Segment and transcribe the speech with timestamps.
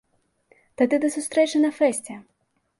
[0.83, 2.21] Тады да сустрэчы на фэсце!